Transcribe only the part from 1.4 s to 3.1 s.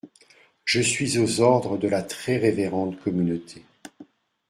ordres de la très révérende